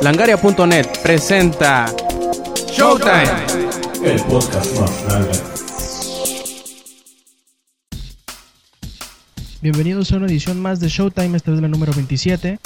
[0.00, 1.92] Langaria.net presenta
[2.68, 3.24] Showtime.
[4.04, 5.32] El podcast más grande.
[9.60, 12.60] Bienvenidos a una edición más de Showtime, esta vez la número 27.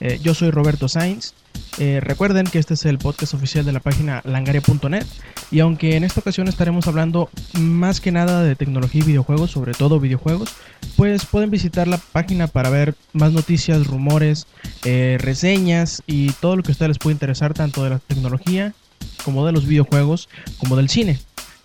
[0.00, 1.34] Eh, yo soy Roberto Sainz.
[1.78, 5.06] Eh, recuerden que este es el podcast oficial de la página langaria.net
[5.50, 9.74] y aunque en esta ocasión estaremos hablando más que nada de tecnología y videojuegos, sobre
[9.74, 10.54] todo videojuegos,
[10.96, 14.46] pues pueden visitar la página para ver más noticias, rumores,
[14.84, 18.74] eh, reseñas y todo lo que a ustedes les puede interesar tanto de la tecnología
[19.24, 21.18] como de los videojuegos como del cine.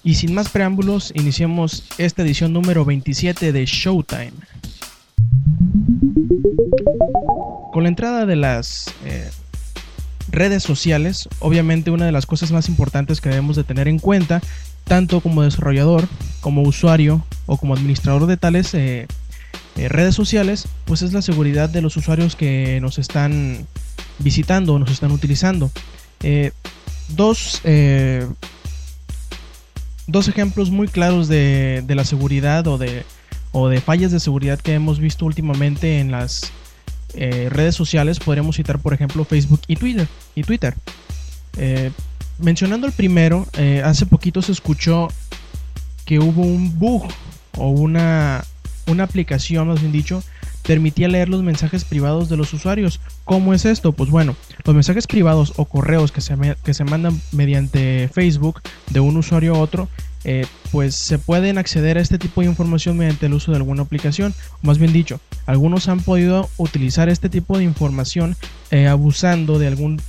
[0.04, 4.34] Y sin más preámbulos, iniciamos esta edición número 27 de Showtime.
[7.74, 9.32] Con la entrada de las eh,
[10.30, 14.44] redes sociales, obviamente una de las cosas más importantes que debemos de tener en cuenta,
[14.84, 16.08] tanto como desarrollador,
[16.40, 19.08] como usuario o como administrador de tales eh,
[19.76, 23.66] eh, redes sociales, pues es la seguridad de los usuarios que nos están
[24.20, 25.72] visitando o nos están utilizando.
[27.10, 27.60] dos,
[30.06, 33.04] dos ejemplos muy claros de, de la seguridad o de,
[33.52, 36.52] o de fallas de seguridad que hemos visto últimamente en las
[37.16, 40.08] eh, redes sociales podríamos citar por ejemplo Facebook y Twitter.
[40.36, 40.76] Y Twitter.
[41.58, 41.92] Eh,
[42.40, 45.10] mencionando el primero, eh, hace poquito se escuchó
[46.06, 47.08] que hubo un bug
[47.58, 48.44] o una,
[48.88, 50.24] una aplicación, más bien dicho,
[50.64, 53.00] permitía leer los mensajes privados de los usuarios.
[53.26, 53.92] ¿Cómo es esto?
[53.92, 59.00] Pues bueno, los mensajes privados o correos que se, que se mandan mediante Facebook de
[59.00, 59.88] un usuario a otro
[60.72, 64.34] pues se pueden acceder a este tipo de información mediante el uso de alguna aplicación.
[64.62, 68.36] más bien dicho, algunos han podido utilizar este tipo de información
[68.72, 70.02] eh, abusando de, algún,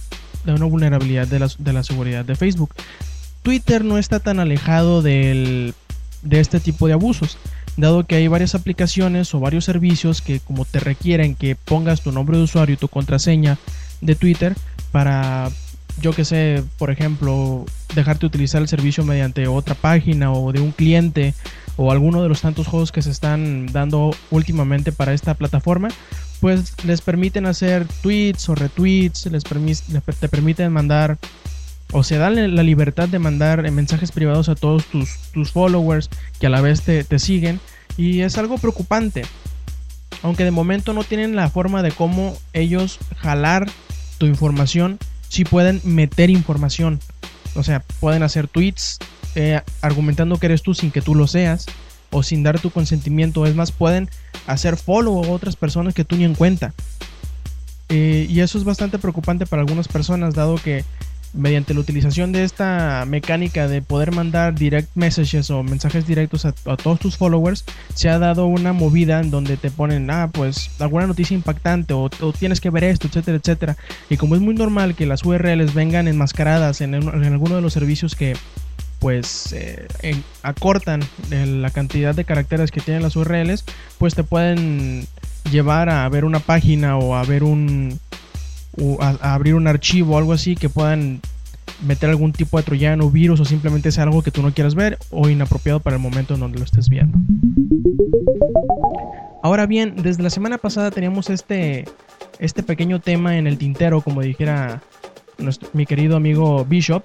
[0.44, 2.74] de una vulnerabilidad de la, seguridad de Facebook.
[3.42, 5.74] Twitter no está tan alejado de
[6.30, 7.36] este tipo de abusos,
[7.76, 12.12] dado que hay varias aplicaciones o varios servicios que como te requieren que pongas tu
[12.12, 13.58] nombre de usuario y tu contraseña
[14.00, 14.54] de Twitter
[14.92, 15.50] para
[16.00, 17.64] yo que sé, por ejemplo,
[17.94, 21.34] dejarte utilizar el servicio mediante otra página o de un cliente
[21.76, 25.88] o alguno de los tantos juegos que se están dando últimamente para esta plataforma,
[26.40, 31.18] pues les permiten hacer tweets o retweets, les, te permiten mandar
[31.92, 36.46] o se dan la libertad de mandar mensajes privados a todos tus, tus followers que
[36.46, 37.60] a la vez te, te siguen
[37.96, 39.22] y es algo preocupante.
[40.22, 43.68] Aunque de momento no tienen la forma de cómo ellos jalar
[44.18, 44.98] tu información
[45.28, 47.00] sí pueden meter información.
[47.54, 48.98] O sea, pueden hacer tweets
[49.34, 51.66] eh, argumentando que eres tú sin que tú lo seas
[52.10, 53.46] o sin dar tu consentimiento.
[53.46, 54.08] Es más, pueden
[54.46, 56.74] hacer follow a otras personas que tú ni en cuenta.
[57.88, 60.84] Eh, y eso es bastante preocupante para algunas personas, dado que
[61.34, 66.52] mediante la utilización de esta mecánica de poder mandar direct messages o mensajes directos a,
[66.52, 67.64] todos tus followers,
[67.94, 72.08] se ha dado una movida en donde te ponen, ah, pues alguna noticia impactante o,
[72.38, 73.76] tienes que ver esto, etcétera, etcétera.
[74.08, 78.14] Y como es muy normal que las URLs vengan enmascaradas en, alguno de los servicios
[78.14, 78.36] que
[79.00, 79.86] pues eh,
[80.42, 83.64] acortan la cantidad de caracteres que tienen las URLs,
[83.98, 85.06] pues te pueden
[85.50, 88.00] llevar a ver una página o a ver un,
[89.00, 91.20] a, abrir un archivo o algo así que puedan
[91.82, 94.98] meter algún tipo de troyano, virus o simplemente sea algo que tú no quieras ver
[95.10, 97.18] o inapropiado para el momento en donde lo estés viendo.
[99.42, 101.84] Ahora bien, desde la semana pasada teníamos este,
[102.38, 104.82] este pequeño tema en el tintero, como dijera
[105.72, 107.04] mi querido amigo Bishop,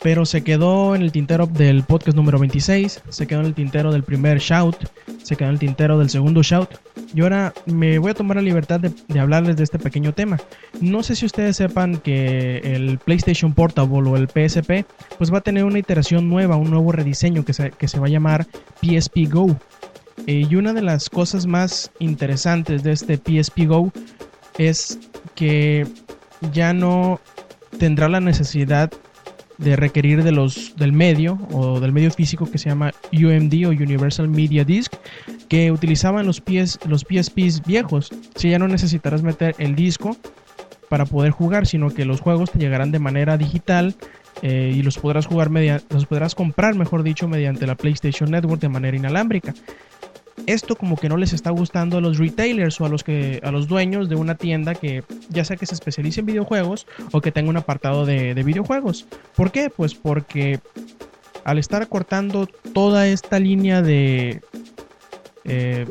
[0.00, 3.92] pero se quedó en el tintero del podcast número 26, se quedó en el tintero
[3.92, 4.76] del primer shout,
[5.22, 6.70] se quedó en el tintero del segundo shout.
[7.14, 10.38] Y ahora me voy a tomar la libertad de, hablarles de este pequeño tema.
[10.80, 14.84] No sé si ustedes sepan que el PlayStation Portable o el PSP
[15.16, 18.46] pues va a tener una iteración nueva, un nuevo rediseño que se, va a llamar
[18.80, 19.56] PSP Go.
[20.26, 23.92] Eh, y una de las cosas más interesantes de este PSP Go
[24.58, 24.98] es
[25.34, 25.86] que
[26.52, 27.20] ya no
[27.78, 28.90] tendrá la necesidad
[29.58, 33.70] de requerir de los, del medio o del medio físico que se llama UMD o
[33.70, 34.94] Universal Media Disc
[35.48, 38.10] que utilizaban los, PS, los PSPs viejos.
[38.36, 40.16] Si ya no necesitarás meter el disco
[40.88, 43.94] para poder jugar, sino que los juegos te llegarán de manera digital
[44.42, 45.50] eh, y los podrás jugar
[45.90, 49.54] los podrás comprar, mejor dicho, mediante la PlayStation Network de manera inalámbrica
[50.46, 53.50] esto como que no les está gustando a los retailers o a los que a
[53.50, 57.32] los dueños de una tienda que ya sea que se especialice en videojuegos o que
[57.32, 59.06] tenga un apartado de, videojuegos.
[59.36, 59.70] ¿Por qué?
[59.70, 60.60] Pues porque
[61.44, 64.40] al estar cortando toda esta línea de
[65.44, 65.86] eh,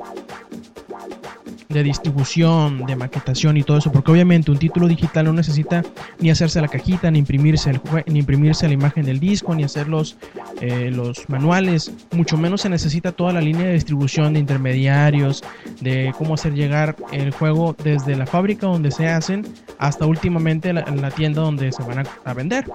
[1.77, 5.83] de distribución, de maquetación y todo eso, porque obviamente un título digital no necesita
[6.19, 9.87] ni hacerse la cajita, ni imprimirse, el ni imprimirse la imagen del disco, ni hacer
[9.87, 10.17] los,
[10.61, 15.43] eh, los manuales, mucho menos se necesita toda la línea de distribución de intermediarios,
[15.81, 19.45] de cómo hacer llegar el juego desde la fábrica donde se hacen
[19.77, 22.65] hasta últimamente la, tienda donde se van a, vender.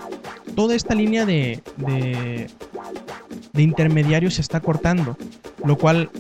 [0.54, 2.48] Toda esta línea de, de,
[3.52, 5.16] de intermediarios se está cortando,
[5.64, 6.10] lo cual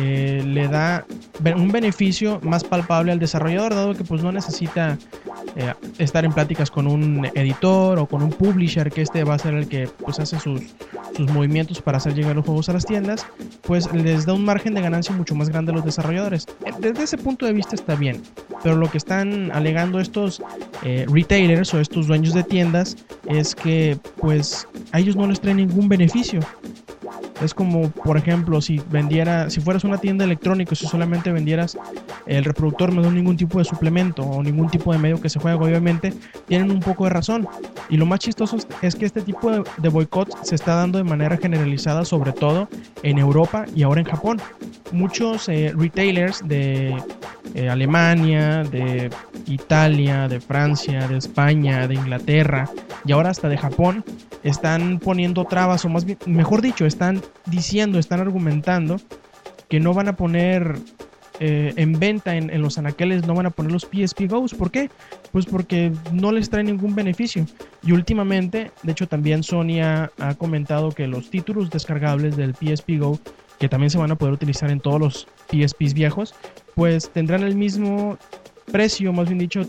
[0.00, 1.04] eh, le da
[1.56, 4.98] un beneficio más palpable al desarrollador, dado que pues no necesita
[5.56, 9.38] eh, estar en pláticas con un editor o con un publisher, que este va a
[9.38, 10.60] ser el que pues hace sus,
[11.16, 13.26] sus movimientos para hacer llegar los juegos a las tiendas,
[13.62, 16.46] pues les da un margen de ganancia mucho más grande a los desarrolladores.
[16.64, 18.22] Eh, Desde ese punto de vista está bien,
[18.62, 20.42] pero lo que están alegando estos
[20.82, 22.96] eh, retailers o estos dueños de tiendas
[23.26, 26.40] es que pues a ellos no les trae ningún beneficio.
[27.42, 31.78] Es como, por ejemplo, si vendiera, si fueras una tienda electrónica, si solamente vendieras
[32.26, 35.56] el reproductor, no ningún tipo de suplemento o ningún tipo de medio que se juega,
[35.56, 36.12] obviamente,
[36.46, 37.46] tienen un poco de razón.
[37.88, 41.36] Y lo más chistoso es- que este tipo de, boicots se está dando de manera
[41.36, 42.68] generalizada, sobre todo
[43.02, 44.40] en Europa y ahora en Japón.
[44.90, 46.96] Muchos eh, retailers de
[47.54, 49.10] eh, Alemania, de
[49.46, 52.68] Italia, de Francia, de España, de Inglaterra
[53.04, 54.04] y ahora hasta de Japón
[54.42, 58.96] están poniendo trabas o más bien, mejor dicho, están diciendo, están argumentando
[59.68, 60.78] que no van a poner
[61.40, 64.54] eh, en venta en, los anaqueles, no van a poner los PSP Go's.
[64.54, 64.90] ¿Por qué?
[65.30, 67.46] Pues porque no les trae ningún beneficio.
[67.82, 72.98] Y últimamente, de hecho también Sony ha, ha comentado que los títulos descargables del PSP
[72.98, 73.20] Go,
[73.60, 76.34] que también se van a poder utilizar en todos los PSPs viejos,
[76.74, 78.18] pues tendrán el mismo
[78.72, 79.62] precio, más bien dicho,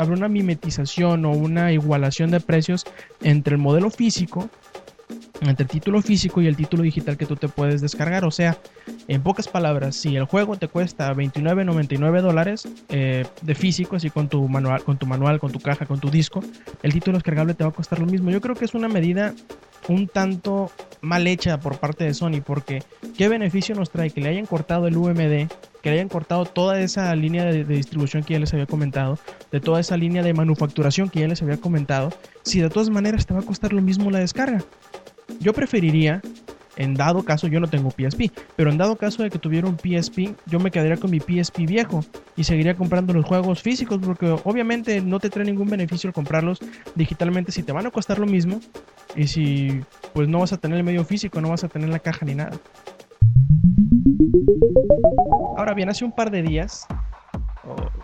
[0.00, 2.86] habrá una mimetización o una igualación de precios
[3.20, 4.48] entre el modelo físico,
[5.42, 8.24] entre el título físico y el título digital que tú te puedes descargar.
[8.24, 8.56] O sea,
[9.08, 14.30] en pocas palabras, si el juego te cuesta 29.99 dólares eh, de físico, así con
[14.30, 16.42] tu manual, con tu manual, con tu caja, con tu disco,
[16.82, 18.30] el título descargable te va a costar lo mismo.
[18.30, 19.34] Yo creo que es una medida
[19.88, 20.70] un tanto
[21.02, 22.82] mal hecha por parte de Sony, porque
[23.18, 25.50] qué beneficio nos trae que le hayan cortado el UMD,
[25.82, 29.18] que hayan cortado toda esa línea de, de distribución que ya les había comentado,
[29.50, 32.10] de toda esa línea de manufacturación que ya les había comentado,
[32.42, 34.62] si de todas maneras te va a costar lo mismo la descarga.
[35.38, 36.20] Yo preferiría,
[36.76, 39.76] en dado caso, yo no tengo PSP, pero en dado caso de que tuviera un
[39.76, 42.04] PSP, yo me quedaría con mi PSP viejo
[42.36, 46.58] y seguiría comprando los juegos físicos, porque obviamente no te trae ningún beneficio el comprarlos
[46.94, 48.60] digitalmente si te van a costar lo mismo
[49.16, 49.80] y si
[50.12, 52.34] pues no vas a tener el medio físico, no vas a tener la caja ni
[52.34, 52.58] nada.
[55.60, 56.86] Ahora bien, hace un par de días,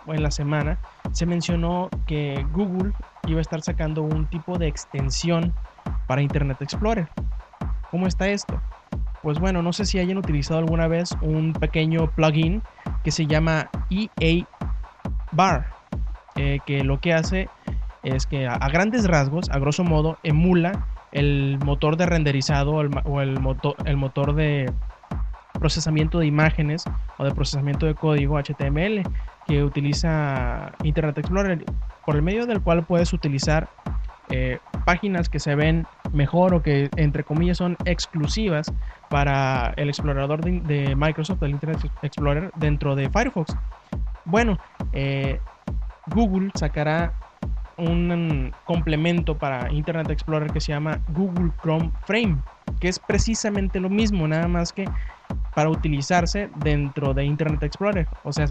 [0.06, 0.78] o, en la semana,
[1.12, 2.92] se mencionó que Google
[3.28, 5.54] iba a estar sacando un tipo de extensión
[6.06, 7.08] para Internet Explorer.
[7.90, 8.60] ¿Cómo está esto?
[9.22, 12.62] Pues bueno, no sé si hayan utilizado alguna vez un pequeño plugin
[13.02, 14.44] que se llama EA
[15.32, 15.64] Bar,
[16.34, 17.48] eh, que lo que hace
[18.02, 23.22] es que a, grandes rasgos, a grosso modo, emula el motor de renderizado o o
[23.22, 23.40] el
[23.86, 24.70] el motor de
[25.58, 26.84] procesamiento de imágenes
[27.18, 29.02] o de procesamiento de código HTML
[29.46, 31.64] que utiliza Internet Explorer,
[32.04, 33.68] por el medio del cual puedes utilizar
[34.28, 38.72] eh, páginas que se ven mejor o que entre comillas son exclusivas
[39.08, 43.56] para el explorador de, Microsoft, el Internet Explorer, dentro de Firefox.
[44.24, 44.58] Bueno,
[44.92, 45.38] eh,
[46.08, 47.12] Google sacará
[47.76, 52.38] un complemento para Internet Explorer que se llama Google Chrome Frame,
[52.80, 54.88] que es precisamente lo mismo, nada más que
[55.56, 58.06] para utilizarse dentro de Internet Explorer.
[58.24, 58.46] O sea,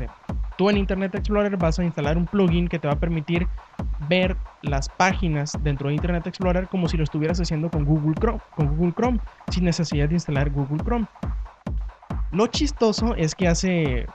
[0.58, 3.48] tú en Internet Explorer vas a instalar un plugin que te va a permitir
[4.10, 8.40] ver las páginas dentro de Internet Explorer como si lo estuvieras haciendo con Google Chrome,
[8.56, 11.06] con Google Chrome sin necesidad de instalar Google Chrome.
[12.32, 14.08] Lo chistoso es que hace,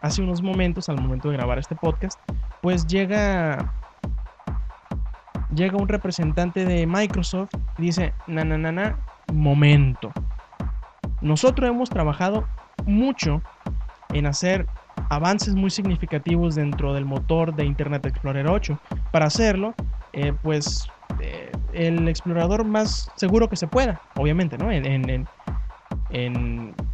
[0.00, 2.18] hace unos momentos, al momento de grabar este podcast,
[2.60, 3.72] pues llega
[5.54, 8.98] llega un representante de Microsoft y dice, na, na, na, na,
[9.32, 10.12] momento.
[11.22, 12.46] Nosotros hemos trabajado
[12.84, 13.42] mucho
[14.12, 14.66] en hacer
[15.08, 18.78] avances muy significativos dentro del motor de Internet Explorer 8.
[19.10, 19.74] Para hacerlo,
[20.12, 20.88] eh, pues
[21.20, 24.70] eh, el explorador más seguro que se pueda, obviamente, ¿no?
[24.70, 25.28] En,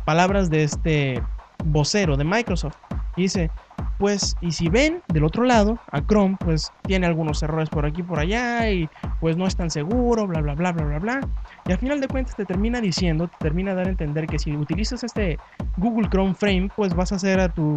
[0.04, 1.22] palabras de este
[1.64, 2.76] vocero de Microsoft.
[3.16, 3.50] Dice,
[3.98, 8.00] pues, y si ven del otro lado, a Chrome, pues tiene algunos errores por aquí
[8.00, 8.88] y por allá, y
[9.20, 11.20] pues no es tan seguro, bla, bla, bla, bla, bla, bla.
[11.66, 14.56] Y al final de cuentas te termina diciendo, te termina dar a entender que si
[14.56, 15.38] utilizas este
[15.76, 17.76] Google Chrome Frame, pues vas a hacer a tu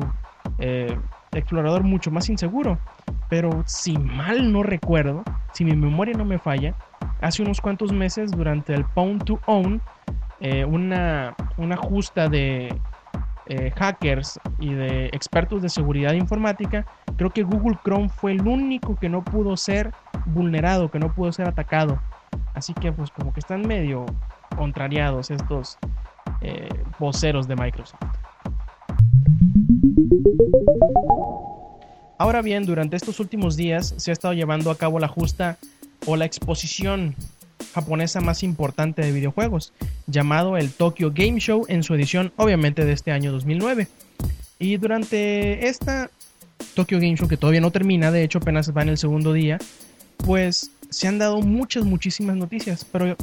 [0.60, 0.96] eh,
[1.32, 2.78] explorador mucho más inseguro.
[3.30, 5.24] Pero si mal no recuerdo,
[5.54, 6.76] si mi memoria no me falla,
[7.22, 9.82] hace unos cuantos meses durante el Pound to Own,
[10.40, 12.76] eh, una, una justa de
[13.52, 16.86] eh, hackers y de expertos de seguridad informática,
[17.18, 19.92] creo que Google Chrome fue el único que no pudo ser
[20.28, 22.02] vulnerado, que no pudo ser atacado.
[22.54, 24.06] Así que pues como que están medio
[24.56, 25.78] contrariados estos
[26.40, 28.00] eh, voceros de Microsoft.
[32.18, 35.58] Ahora bien, durante estos últimos días se ha estado llevando a cabo la justa
[36.06, 37.16] o la exposición
[37.74, 39.74] japonesa más importante de videojuegos,
[40.08, 43.88] llamado el Tokyo Game Show en su edición obviamente de este año 2009.
[44.60, 46.10] Y durante esta
[46.76, 49.58] Tokyo Game Show, que todavía no termina, de hecho apenas va en el segundo día,
[50.18, 53.16] pues se han dado muchas, muchísimas noticias, pero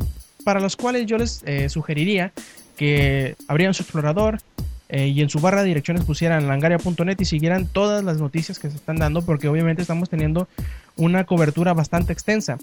[0.45, 2.33] para las cuales yo les eh, sugeriría
[2.77, 4.41] que abrieran su explorador
[4.89, 8.71] eh, y en su barra de direcciones pusieran langaria.net y siguieran todas las noticias que
[8.71, 10.49] se están dando, porque obviamente estamos teniendo
[10.97, 12.59] una cobertura bastante extensa.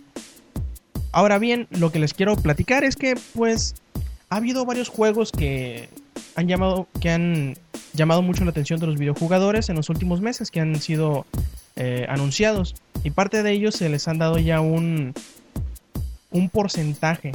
[1.16, 3.76] Ahora bien, lo que les quiero platicar es que pues
[4.28, 5.88] ha habido varios juegos que
[6.36, 7.56] han llamado que han
[7.94, 11.26] llamado mucho la atención de los videojugadores en los últimos meses que han sido
[11.78, 15.14] eh, anunciados y parte de ellos se les han dado ya un
[16.32, 17.32] un porcentaje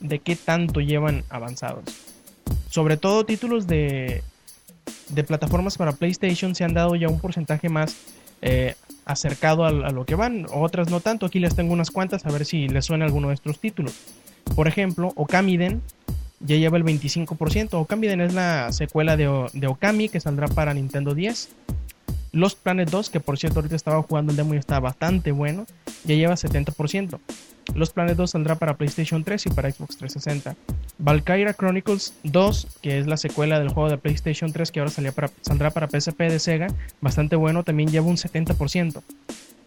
[0.00, 1.84] de qué tanto llevan avanzados.
[2.70, 4.22] Sobre todo títulos de
[5.10, 7.94] de plataformas para PlayStation se han dado ya un porcentaje más
[8.42, 11.26] eh, acercado a, lo que van, otras no tanto.
[11.26, 13.94] Aquí les tengo unas cuantas a ver si les suena alguno de estos títulos.
[14.54, 15.82] Por ejemplo, Okamiden
[16.40, 17.74] ya lleva el 25%.
[17.74, 21.48] Okamiden es la secuela de, de Okami que saldrá para Nintendo 10.
[22.32, 25.66] Lost Planet 2, que por cierto ahorita estaba jugando el demo y está bastante bueno,
[26.04, 27.18] ya lleva 70%.
[27.74, 30.56] Los Planet 2 saldrá para PlayStation 3 y para Xbox 360.
[30.98, 35.30] Valkyria Chronicles 2, que es la secuela del juego de PlayStation 3 que ahora para,
[35.42, 36.68] saldrá para PSP de Sega,
[37.00, 39.02] bastante bueno, también lleva un 70%.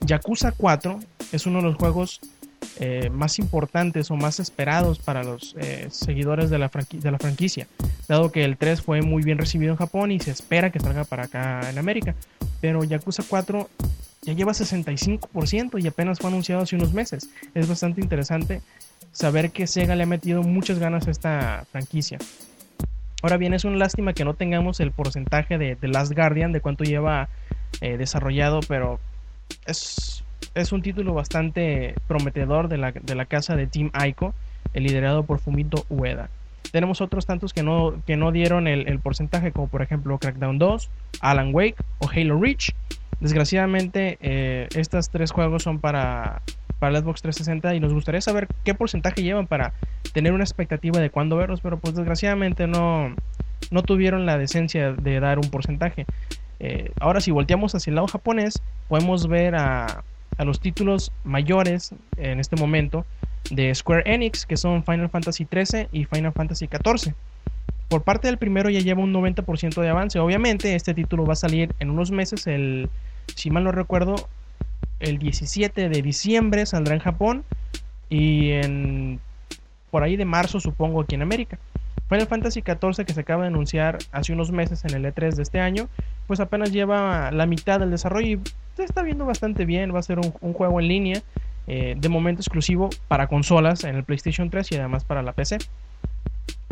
[0.02, 1.00] Yakuza 4
[1.32, 2.20] es uno de los juegos
[2.80, 7.68] eh, más importantes o más esperados para los eh, seguidores de la, de la franquicia,
[8.08, 11.04] dado que el 3 fue muy bien recibido en Japón y se espera que salga
[11.04, 12.16] para acá en América.
[12.60, 13.70] Pero Yakuza 4
[14.24, 17.30] ya lleva 65% y apenas fue anunciado hace unos meses.
[17.56, 18.62] Es bastante interesante
[19.12, 22.20] saber que Sega le ha metido muchas ganas a esta franquicia.
[23.24, 26.62] Ahora bien, es una lástima que no tengamos el porcentaje de The Last Guardian, de
[26.62, 27.30] cuánto lleva
[27.80, 29.00] eh, desarrollado, pero
[29.66, 30.24] es,
[30.56, 34.34] es, un título bastante prometedor de la, de la casa de Team Aiko,
[34.74, 36.30] el liderado por Fumito Ueda.
[36.72, 40.58] Tenemos otros tantos que no, que no dieron el, el porcentaje, como por ejemplo Crackdown
[40.58, 42.74] 2, Alan Wake o Halo Reach.
[43.22, 46.42] Desgraciadamente, eh, estos tres juegos son para,
[46.80, 49.74] para Xbox 360 y nos gustaría saber qué porcentaje llevan para
[50.12, 53.16] tener una expectativa de cuándo verlos, pero pues desgraciadamente no,
[53.70, 56.08] no tuvieron la decencia de dar un porcentaje.
[56.60, 60.04] Eh, ahora, si volteamos hacia el lado japonés, podemos ver a,
[60.38, 63.06] a los títulos mayores en este momento
[63.52, 67.14] de Square Enix, que son Final Fantasy XIII y Final Fantasy XIV.
[67.88, 70.18] Por parte del primero ya lleva un 90% de avance.
[70.18, 72.90] Obviamente este título va a salir en unos meses, el
[73.36, 74.16] si mal no recuerdo,
[75.00, 77.44] el 17 de diciembre saldrá en Japón
[78.10, 79.20] y en
[79.90, 81.60] por ahí de marzo supongo aquí en América.
[82.08, 85.44] Final Fantasy XIV que se acaba de anunciar hace unos meses en el E3 de
[85.44, 85.88] este año,
[86.28, 88.40] pues apenas lleva la mitad del desarrollo y
[88.76, 91.22] se está viendo bastante bien, va a ser un, juego en línea,
[91.68, 95.60] eh, de momento exclusivo para consolas en el PlayStation 3 y además para la PC.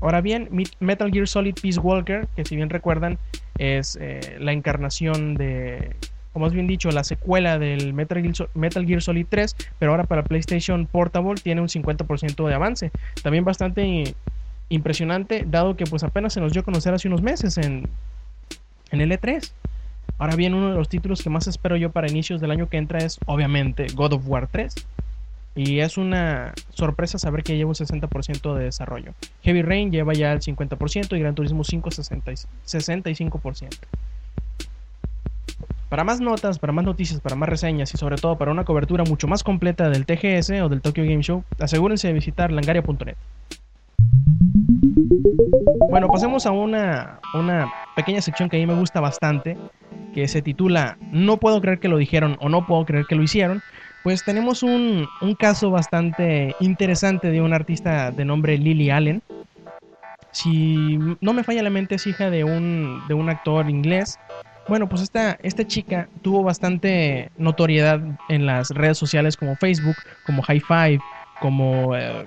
[0.01, 0.49] Ahora bien,
[0.79, 3.17] Metal Gear Solid Peace Walker, que si bien recuerdan
[3.57, 5.95] es eh, la encarnación de
[6.39, 10.85] o más bien dicho, la secuela del Metal Gear, Solid 3, pero ahora para PlayStation
[10.85, 12.91] Portable tiene un 50% de avance.
[13.21, 14.15] También bastante
[14.69, 17.89] impresionante, dado que pues apenas se nos dio a conocer hace unos meses en,
[18.91, 19.51] en el E3.
[20.17, 22.77] Ahora bien, uno de los títulos que más espero yo para inicios del año que
[22.77, 24.73] entra es obviamente God of War 3.
[25.55, 29.13] Y es una sorpresa saber que lleva un 60% de desarrollo.
[29.41, 33.77] Heavy Rain lleva ya el 50% y Gran Turismo 5 65%.
[35.89, 39.03] Para más notas, para más noticias, para más reseñas y sobre todo para una cobertura
[39.03, 43.15] mucho más completa del TGS o del Tokyo Game Show, asegúrense de visitar langaria.net.
[45.89, 49.57] Bueno, pasemos a una, una pequeña sección que a mí me gusta bastante,
[50.13, 53.23] que se titula No puedo creer que lo dijeron o no puedo creer que lo
[53.23, 53.61] hicieron.
[54.03, 59.23] Pues tenemos un, un caso bastante interesante de un artista de nombre Lily Allen.
[60.31, 64.19] Si no me falla la mente, es hija de un, de un actor inglés
[64.69, 67.99] bueno, pues esta, esta chica tuvo bastante notoriedad
[68.29, 69.95] en las redes sociales como Facebook,
[70.25, 70.99] como High Five,
[71.41, 72.25] como, eh,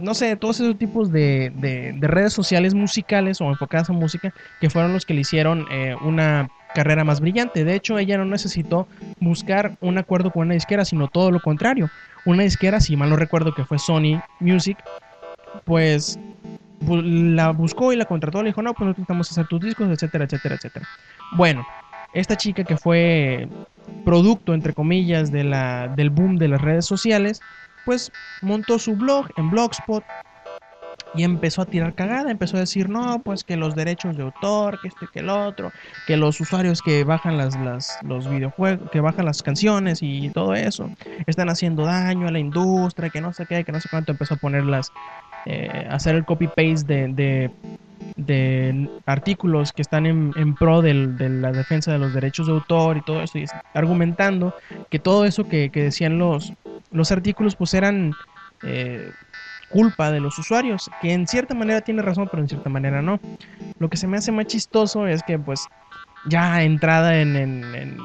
[0.00, 4.68] no sé, todos esos tipos de, de, redes sociales musicales o enfocadas a música que
[4.68, 7.64] fueron los que le hicieron eh, una carrera más brillante.
[7.64, 8.86] De hecho, ella no necesitó
[9.20, 11.88] buscar un acuerdo con una disquera, sino todo lo contrario.
[12.24, 14.76] Una disquera, si mal no recuerdo que fue Sony Music,
[15.64, 16.18] pues
[16.80, 20.24] la buscó y la contrató, le dijo, no, pues nosotros necesitamos hacer tus discos, etcétera,
[20.24, 20.86] etcétera, etcétera.
[21.32, 21.66] Bueno,
[22.12, 23.48] esta chica que fue
[24.04, 27.40] producto, entre comillas, de la, del boom de las redes sociales,
[27.84, 28.10] pues
[28.42, 30.04] montó su blog en Blogspot
[31.14, 34.78] y empezó a tirar cagada, empezó a decir, no, pues que los derechos de autor,
[34.80, 35.72] que este, que el otro,
[36.06, 40.54] que los usuarios que bajan las, las, los videojuegos, que bajan las canciones y todo
[40.54, 40.90] eso,
[41.26, 44.34] están haciendo daño a la industria, que no sé qué, que no sé cuánto, empezó
[44.34, 44.92] a ponerlas,
[45.46, 47.50] eh, hacer el copy-paste de, de,
[48.16, 52.96] de artículos que están en, en pro de la defensa de los derechos de autor
[52.96, 54.54] y todo eso, y argumentando
[54.90, 56.52] que todo eso que, decían los,
[56.90, 58.14] los artículos pues eran
[58.62, 59.12] eh,
[59.68, 63.20] culpa de los usuarios, que en cierta manera tiene razón, pero en cierta manera no.
[63.78, 65.66] Lo que se me hace más chistoso es que pues
[66.28, 67.96] ya entrada en, en, en-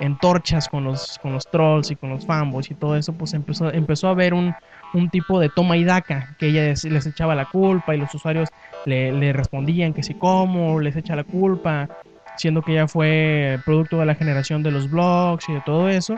[0.00, 3.34] en torchas con los, con los trolls y con los fanboys y todo eso, pues
[3.34, 4.54] empezó, empezó a haber un,
[4.92, 8.14] un tipo de toma y daca, que ella les, les echaba la culpa y los
[8.14, 8.48] usuarios
[8.86, 11.88] le, le respondían que sí, cómo, les echa la culpa,
[12.36, 16.16] siendo que ella fue producto de la generación de los blogs y de todo eso.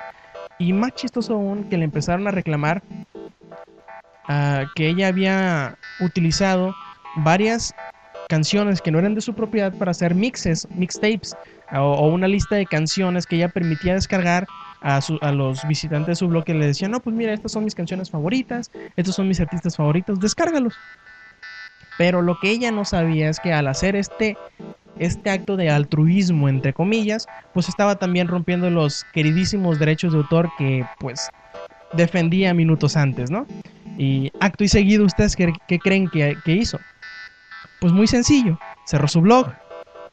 [0.58, 2.82] Y más chistoso aún que le empezaron a reclamar
[4.26, 6.74] ah, que ella había utilizado
[7.16, 7.74] varias
[8.28, 11.36] canciones que no eran de su propiedad para hacer mixes, mixtapes
[11.72, 14.46] o, una lista de canciones que ella permitía descargar
[14.80, 17.64] a, a los visitantes de su blog que le decían, no, pues mira, estas son
[17.64, 20.74] mis canciones favoritas, estos son mis artistas favoritos, descárgalos.
[21.98, 24.36] Pero lo que ella no sabía es que al hacer este,
[24.98, 30.50] este acto de altruismo, entre comillas, pues estaba también rompiendo los queridísimos derechos de autor
[30.58, 31.30] que pues
[31.94, 33.46] defendía minutos antes, ¿no?
[33.96, 36.78] Y acto y seguido, ¿ustedes qué, qué creen que, que hizo?
[37.80, 39.52] Pues muy sencillo, cerró su blog,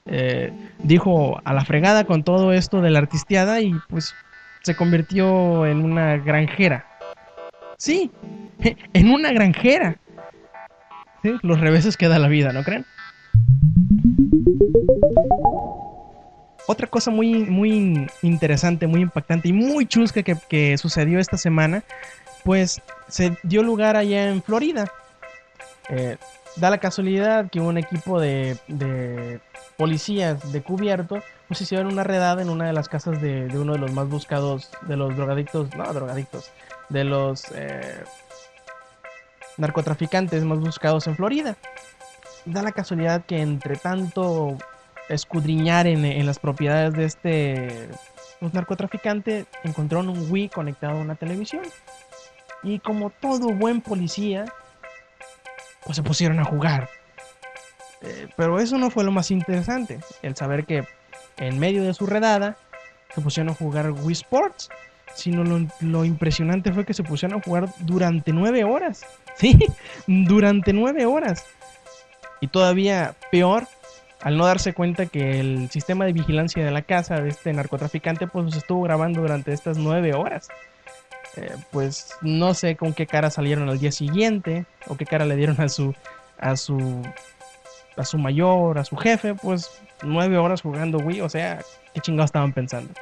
[0.05, 4.13] eh, dijo a la fregada con todo esto de la artisteada y pues
[4.61, 6.85] se convirtió en una granjera.
[7.77, 8.11] Sí,
[8.93, 9.97] en una granjera.
[11.21, 12.85] Sí, los reveses que da la vida, ¿no creen?
[16.67, 21.83] Otra cosa muy, muy interesante, muy impactante y muy chusca que, que sucedió esta semana,
[22.43, 24.85] pues se dio lugar allá en Florida.
[25.89, 26.17] Eh,
[26.57, 29.39] da la casualidad que un equipo de, de
[29.77, 33.73] policías de cubierto pues hicieron una redada en una de las casas de, de uno
[33.73, 36.51] de los más buscados de los drogadictos, no drogadictos,
[36.89, 38.03] de los eh,
[39.57, 41.55] narcotraficantes más buscados en Florida.
[42.45, 44.57] Da la casualidad que entre tanto
[45.09, 47.89] escudriñar en, en las propiedades de este
[48.39, 51.63] pues, narcotraficante encontraron un Wii conectado a una televisión.
[52.61, 54.45] Y como todo buen policía,
[55.85, 56.89] pues se pusieron a jugar.
[58.03, 59.99] Eh, pero eso no fue lo más interesante.
[60.21, 60.85] El saber que
[61.37, 62.57] en medio de su redada
[63.13, 64.69] se pusieron a jugar Wii Sports.
[65.15, 69.05] Sino lo, lo impresionante fue que se pusieron a jugar durante nueve horas.
[69.35, 69.57] Sí,
[70.05, 71.43] durante nueve horas.
[72.39, 73.67] Y todavía peor,
[74.21, 78.27] al no darse cuenta que el sistema de vigilancia de la casa de este narcotraficante
[78.27, 80.49] pues los estuvo grabando durante estas nueve horas.
[81.35, 85.35] Eh, pues no sé con qué cara salieron al día siguiente o qué cara le
[85.35, 85.95] dieron a su
[86.37, 87.01] a su
[87.95, 89.69] a su mayor, a su jefe, pues
[90.03, 91.61] nueve horas jugando Wii, o sea,
[91.93, 92.93] qué chingados estaban pensando.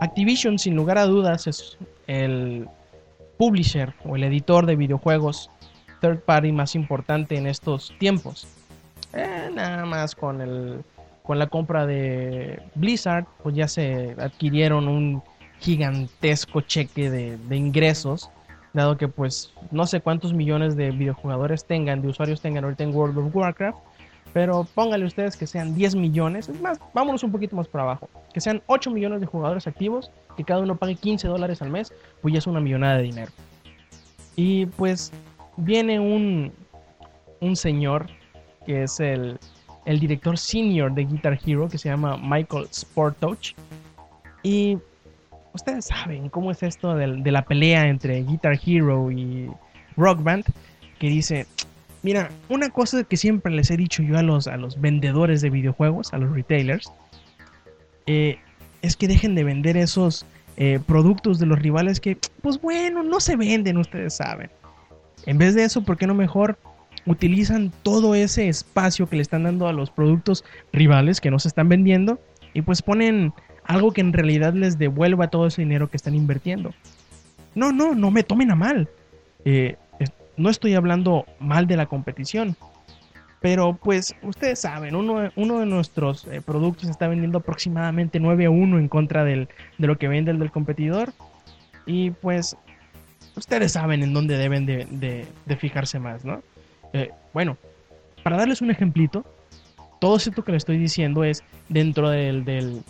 [0.00, 2.68] Activision, sin lugar a dudas, es el
[3.36, 5.50] publisher o el editor de videojuegos
[6.00, 8.46] third party más importante en estos tiempos.
[9.12, 10.82] Eh, nada más con el
[11.22, 15.22] con la compra de Blizzard, pues ya se adquirieron un
[15.60, 18.30] gigantesco cheque de, de ingresos,
[18.72, 22.94] dado que pues no sé cuántos millones de videojugadores tengan, de usuarios tengan ahorita en
[22.94, 23.78] World of Warcraft,
[24.32, 28.08] pero pónganle ustedes que sean 10 millones, es más, vámonos un poquito más para abajo,
[28.32, 31.92] que sean 8 millones de jugadores activos, que cada uno pague 15 dólares al mes,
[32.22, 33.32] pues ya es una millonada de dinero.
[34.36, 35.12] Y pues
[35.56, 36.52] viene un,
[37.40, 38.06] un señor
[38.64, 39.38] que es el,
[39.84, 43.54] el director senior de Guitar Hero, que se llama Michael Sportouch.
[44.42, 44.78] Y
[45.52, 49.50] ustedes saben cómo es esto del- de, la pelea entre Guitar Hero y
[49.96, 50.44] Rock Band,
[50.98, 51.46] que dice,
[52.02, 55.50] mira, una cosa que siempre les he dicho yo a los, a los vendedores de
[55.50, 56.92] videojuegos, a los retailers,
[58.06, 58.38] eh,
[58.82, 60.24] es que dejen de vender esos
[60.56, 64.50] eh, productos de los rivales que, pues bueno, no se venden, ustedes saben.
[65.26, 66.58] En vez de eso, ¿por qué no mejor
[67.06, 71.48] utilizan todo ese espacio que le están dando a los productos rivales que no se
[71.48, 72.20] están vendiendo
[72.52, 73.32] y pues ponen
[73.64, 76.72] algo que en realidad les devuelva todo ese dinero que están invirtiendo?
[77.54, 78.88] No, no, no me tomen a mal.
[79.44, 79.76] Eh,
[80.36, 82.56] no estoy hablando mal de la competición.
[83.40, 85.20] Pero pues ustedes saben, uno,
[85.60, 89.96] de nuestros eh, productos está vendiendo aproximadamente 9 a 1 en contra del, de lo
[89.96, 91.12] que vende el del competidor.
[91.86, 92.54] Y pues
[93.36, 96.42] ustedes saben en dónde deben de, de- de fijarse más, ¿no?
[96.92, 97.56] Eh, bueno,
[98.22, 99.24] para darles un ejemplito,
[100.00, 102.82] todo esto que les estoy diciendo es dentro del, del,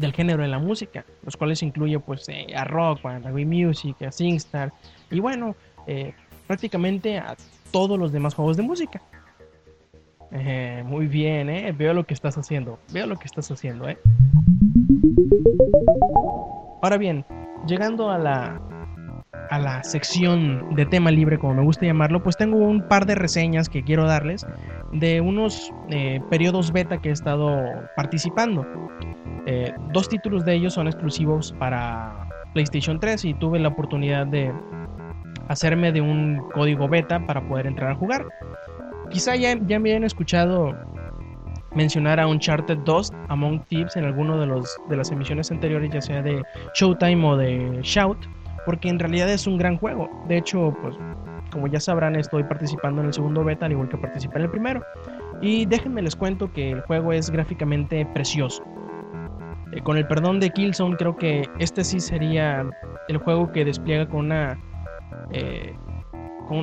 [0.00, 4.00] del género de la música, los cuales incluye pues eh, a rock, a Wii Music,
[4.02, 4.72] a SingStar
[5.10, 5.54] y bueno,
[5.86, 6.14] eh,
[6.46, 7.36] prácticamente a
[7.70, 9.02] todos los demás juegos de música.
[10.32, 13.98] Eh, muy bien, eh, veo lo que estás haciendo, veo lo que estás haciendo, eh.
[16.82, 17.24] Ahora bien,
[17.66, 18.60] llegando a la
[19.50, 23.16] a la sección de tema libre, como me gusta llamarlo, pues tengo un par de
[23.16, 24.46] reseñas que quiero darles
[24.92, 27.60] de unos eh, periodos beta que he estado
[27.96, 28.64] participando.
[29.46, 34.52] Eh, dos títulos de ellos son exclusivos para PlayStation 3 y tuve la oportunidad de
[35.48, 38.24] hacerme de un código beta para poder entrar a jugar.
[39.10, 40.76] Quizá ya, ya me hayan escuchado
[41.74, 46.00] mencionar a Uncharted 2 Among Thieves en alguno de, los, de las emisiones anteriores, ya
[46.00, 46.40] sea de
[46.74, 48.18] Showtime o de Shout,
[48.64, 50.08] porque en realidad es un gran juego.
[50.28, 50.96] De hecho, pues
[51.50, 54.50] como ya sabrán, estoy participando en el segundo beta, al igual que participé en el
[54.50, 54.82] primero.
[55.40, 58.62] Y déjenme les cuento que el juego es gráficamente precioso.
[59.72, 62.64] Eh, con el perdón de Killzone, creo que este sí sería
[63.08, 64.58] el juego que despliega con una.
[65.32, 65.74] eh,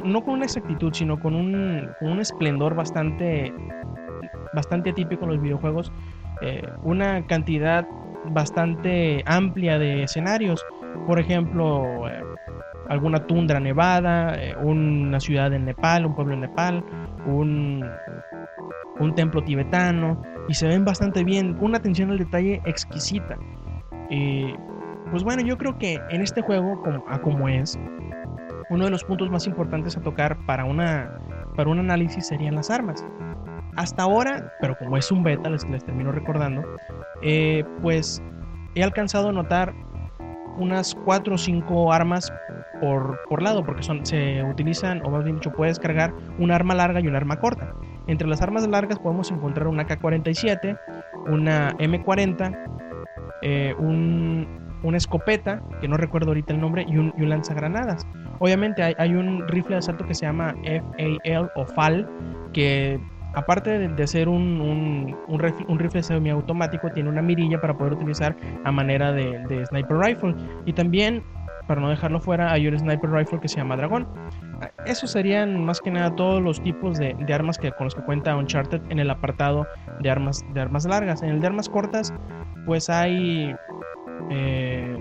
[0.04, 3.54] no con una exactitud, sino con un, con un esplendor bastante.
[4.54, 5.92] bastante atípico en los videojuegos.
[6.42, 7.88] eh, una cantidad
[8.26, 10.64] bastante amplia de escenarios.
[11.06, 12.24] Por ejemplo, eh,
[12.90, 16.84] alguna tundra nevada, eh, una ciudad en Nepal, un pueblo en Nepal,
[17.26, 17.86] un,
[19.00, 23.38] un templo tibetano, y se ven bastante bien, una atención al detalle exquisita.
[24.10, 24.54] Y
[25.12, 27.80] pues bueno, yo creo que en este juego, como, a como es,
[28.70, 31.20] uno de los puntos más importantes a tocar para, una,
[31.56, 33.06] para un análisis serían las armas.
[33.76, 36.64] Hasta ahora, pero como es un beta, les, les termino recordando,
[37.22, 38.22] eh, pues
[38.76, 39.74] he alcanzado a notar
[40.58, 42.32] unas 4 o 5 armas
[42.80, 46.76] por, por lado, porque son, se utilizan, o más bien dicho, puedes cargar un arma
[46.76, 47.74] larga y un arma corta.
[48.08, 50.80] Entre las armas largas podemos encontrar una K-47,
[51.28, 52.58] una M40,
[53.42, 54.48] eh, un,
[54.84, 58.06] una escopeta, que no recuerdo ahorita el nombre, y un, y un lanzagranadas.
[58.40, 62.08] Obviamente hay, hay un rifle de asalto que se llama FAL o FAL,
[62.54, 63.00] que
[63.38, 68.72] aparte de, ser un, rifle, un rifle semiautomático, tiene una mirilla para poder utilizar a
[68.72, 70.36] manera de, sniper rifle.
[70.66, 71.24] Y también,
[71.68, 74.08] para no dejarlo fuera, hay un sniper rifle que se llama Dragón.
[74.88, 78.02] Esos serían más que nada todos los tipos de, de, armas que, con los que
[78.02, 79.68] cuenta Uncharted en el apartado
[80.00, 81.22] de armas, de armas largas.
[81.22, 82.12] En el de armas cortas,
[82.66, 83.54] pues hay
[84.32, 84.98] eh,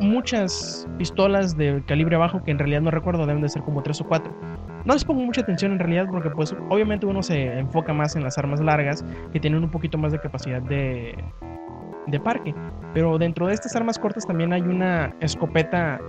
[0.00, 4.00] muchas pistolas de calibre bajo que en realidad no recuerdo, deben de ser como 3
[4.00, 4.51] o 4.
[4.84, 8.24] No les pongo mucha atención en realidad porque pues obviamente uno se enfoca más en
[8.24, 11.16] las armas largas que tienen un poquito más de capacidad de,
[12.06, 12.54] de parque.
[12.94, 16.00] Pero dentro de estas armas cortas también hay una escopeta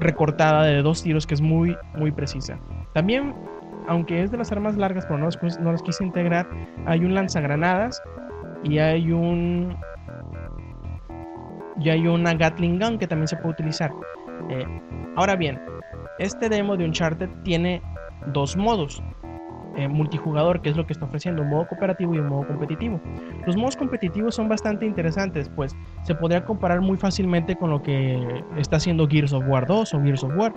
[0.00, 2.58] recortada de dos tiros que es muy, muy precisa.
[2.94, 3.34] También,
[3.88, 6.48] aunque es de las armas largas, pero no las, no las quise integrar,
[6.86, 8.02] hay un lanzagranadas
[8.62, 9.76] y hay un...
[11.80, 13.92] Y hay una Gatling Gun que también se puede utilizar.
[14.50, 14.66] Eh,
[15.16, 15.58] ahora bien,
[16.18, 17.82] este demo de Uncharted tiene
[18.26, 19.02] dos modos.
[19.74, 23.00] Eh, multijugador, que es lo que está ofreciendo, un modo cooperativo y un modo competitivo.
[23.46, 28.44] Los modos competitivos son bastante interesantes, pues se podría comparar muy fácilmente con lo que
[28.58, 30.52] está haciendo Gears of War 2 o Gears of War,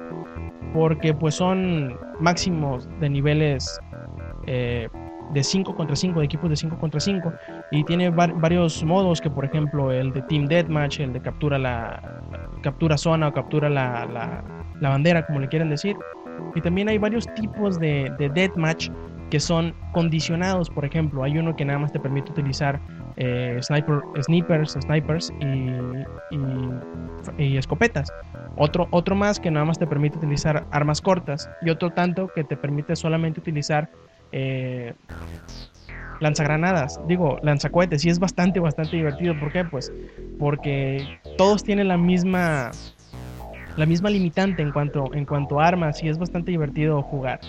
[0.74, 3.80] porque pues son máximos de niveles
[4.48, 4.90] eh,
[5.34, 7.32] de 5 contra 5, de equipos de 5 contra 5,
[7.72, 11.58] y tiene var varios modos que por ejemplo el de Team Deathmatch, el de captura
[11.58, 12.22] la
[12.62, 14.06] captura zona o captura la,
[14.82, 15.96] la bandera, como le quieren decir.
[16.56, 18.90] Y también hay varios tipos de, de deathmatch
[19.30, 20.70] que son condicionados.
[20.70, 22.80] Por ejemplo, hay uno que nada más te permite utilizar
[23.18, 28.12] eh, sniper, snipers, snipers y, y, escopetas.
[28.58, 31.50] Otro, otro más que nada más te permite utilizar armas cortas.
[31.62, 33.90] Y otro tanto que te permite solamente utilizar
[34.32, 34.94] eh,
[36.20, 37.00] lanzagranadas.
[37.08, 38.06] Digo, lanzacohetes.
[38.06, 39.38] Y es bastante, bastante divertido.
[39.40, 39.66] ¿Por qué?
[39.66, 39.92] Pues
[40.40, 42.72] porque todos tienen la misma
[43.78, 47.40] la misma limitante en cuanto, en cuanto a armas y es bastante divertido jugar.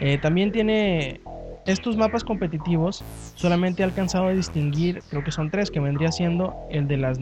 [0.00, 1.20] Eh, también tiene
[1.66, 3.02] estos mapas competitivos,
[3.34, 7.18] solamente he alcanzado a distinguir, creo que son tres, que vendría siendo el de las,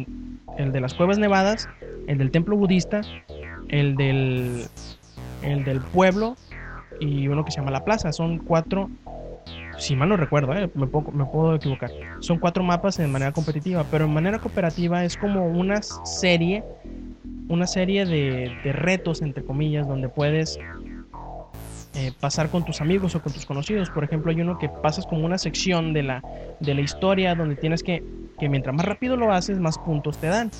[0.58, 1.68] el de las cuevas nevadas,
[2.06, 3.02] el del templo budista,
[3.68, 4.64] el del,
[5.42, 6.36] el del pueblo
[7.00, 8.12] y uno que se llama la plaza.
[8.12, 8.90] Son cuatro,
[9.78, 11.90] si mal no recuerdo, eh, me, puedo, me puedo equivocar.
[12.20, 16.64] Son cuatro mapas en manera competitiva, pero en manera cooperativa es como una serie
[17.48, 20.58] una serie de, de, retos, entre comillas, donde puedes
[21.94, 23.90] eh, pasar con tus amigos o con tus conocidos.
[23.90, 26.22] Por ejemplo, hay uno que pasas como una sección de la,
[26.60, 28.02] de la historia donde tienes que,
[28.38, 30.50] que mientras más rápido lo haces, más puntos te dan.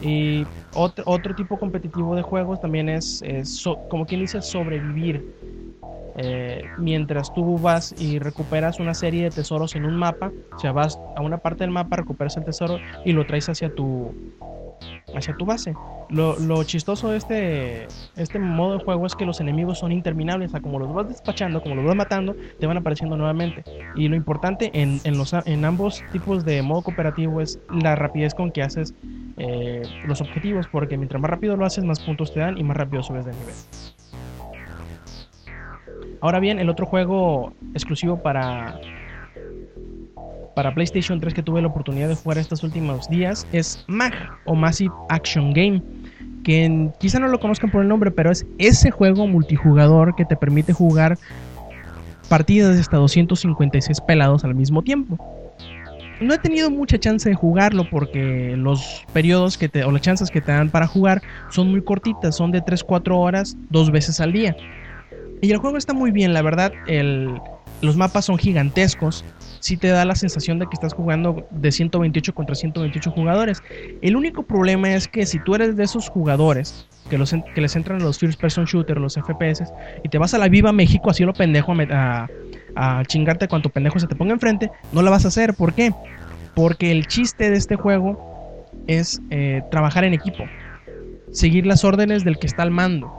[0.00, 3.24] Y otro, otro tipo competitivo de juegos también es,
[3.90, 5.24] como quien dice, sobrevivir.
[6.20, 10.72] Eh, mientras tú vas y recuperas una serie de tesoros en un mapa, o sea,
[10.72, 14.12] vas a una parte del mapa, recuperas el tesoro y lo traes hacia tu,
[15.14, 15.74] hacia tu base.
[16.08, 20.48] Lo, lo chistoso de este, este modo de juego es que los enemigos son interminables,
[20.48, 23.64] o sea, como los vas despachando, como los vas matando, te van apareciendo nuevamente.
[23.94, 28.34] Y lo importante en, en, los, en ambos tipos de modo cooperativo es la rapidez
[28.34, 28.94] con que haces
[29.36, 32.76] eh, los objetivos, porque mientras más rápido lo haces, más puntos te dan y más
[32.76, 33.54] rápido subes de nivel.
[36.20, 38.80] Ahora bien, el otro juego exclusivo para,
[40.58, 44.12] para PlayStation 3 que tuve la oportunidad de jugar estos últimos días es MAG
[44.44, 45.80] o Massive Action Game.
[46.42, 50.24] Que en- quizá no lo conozcan por el nombre, pero es ese juego multijugador que
[50.24, 51.16] te permite jugar
[52.28, 55.16] partidas de hasta 256 pelados al mismo tiempo.
[56.20, 60.28] No he tenido mucha chance de jugarlo porque los periodos que te, o las chances
[60.28, 64.32] que te dan para jugar son muy cortitas, son de 3-4 horas dos veces al
[64.32, 64.56] día.
[65.40, 66.72] Y el juego está muy bien, la verdad,
[67.80, 69.24] los mapas son gigantescos.
[69.60, 73.62] Sí te da la sensación de que estás jugando de 128 contra 128 jugadores.
[74.02, 77.74] El único problema es que si tú eres de esos jugadores que, los que les
[77.76, 79.64] entran los first person shooter, los FPS,
[80.04, 81.72] y te vas a la Viva México así lo pendejo
[82.76, 85.54] a chingarte cuanto pendejo se te ponga enfrente, no la vas a hacer.
[85.54, 85.92] ¿Por qué?
[86.54, 88.28] Porque el chiste de este juego
[88.86, 90.44] es eh, trabajar en equipo,
[91.30, 93.12] seguir las órdenes del que está al mando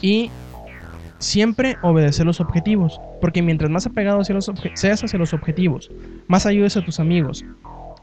[0.00, 0.30] y
[1.22, 3.00] siempre obedecer los objetivos.
[3.20, 5.90] Porque mientras más apegado seas hacia los objetivos,
[6.26, 7.44] más ayudes a tus amigos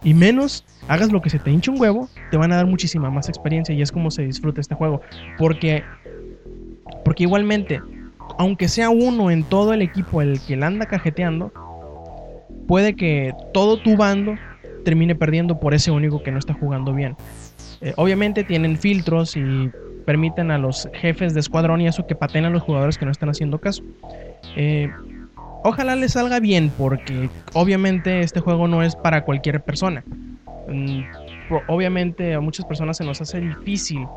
[0.03, 3.09] y menos hagas lo que se te hinche un huevo, te van a dar muchísima
[3.09, 5.01] más experiencia y es como se disfruta este juego.
[5.37, 5.83] Porque,
[7.03, 7.81] porque igualmente,
[8.37, 11.51] aunque sea uno en todo el equipo el que la anda cajeteando,
[12.67, 14.35] puede que todo tu bando
[14.85, 17.17] termine perdiendo por ese único que no está jugando bien.
[17.81, 19.69] Eh, obviamente tienen filtros y
[20.09, 23.11] permiten a los jefes de escuadrón y eso que pateen a los jugadores que no
[23.11, 23.83] están haciendo caso.
[24.55, 24.91] Eh,
[25.63, 30.03] ojalá les salga bien porque obviamente este juego no es para cualquier persona.
[30.67, 31.01] Mm,
[31.67, 34.07] obviamente a muchas personas se nos hace difícil.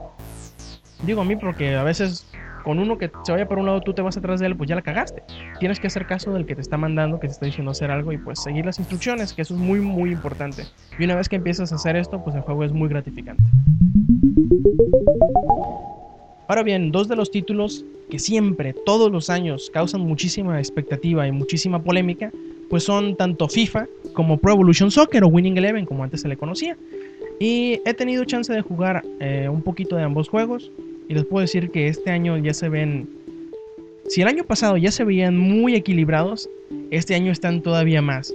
[1.02, 2.26] Digo a mí porque a veces
[2.64, 4.70] con uno que se vaya por un lado tú te vas atrás de él, pues
[4.70, 5.22] ya la cagaste.
[5.60, 8.12] Tienes que hacer caso del que te está mandando, que te está diciendo hacer algo
[8.12, 10.64] y pues seguir las instrucciones, que eso es muy muy importante.
[10.98, 13.42] Y una vez que empiezas a hacer esto, pues el juego es muy gratificante.
[16.48, 21.32] Ahora bien, dos de los títulos que siempre, todos los años, causan muchísima expectativa y
[21.32, 22.30] muchísima polémica,
[22.68, 26.36] pues son tanto FIFA como Pro Evolution Soccer o Winning Eleven, como antes se le
[26.36, 26.76] conocía.
[27.40, 30.70] Y he tenido chance de jugar eh, un poquito de ambos juegos
[31.08, 33.08] y les puedo decir que este año ya se ven...
[34.08, 36.50] Si el año pasado ya se veían muy equilibrados,
[36.90, 38.34] este año están todavía más.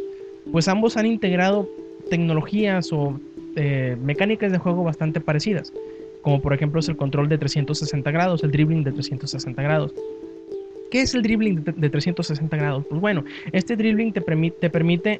[0.51, 1.69] Pues ambos han integrado
[2.09, 3.19] tecnologías o
[3.55, 5.71] eh, mecánicas de juego bastante parecidas
[6.21, 9.93] como por ejemplo es el control de 360 grados, el dribbling de 360 grados.
[10.91, 12.85] ¿Qué es el dribbling de, de 360 grados?
[12.89, 15.19] Pues bueno, este dribbling te, permi- te permite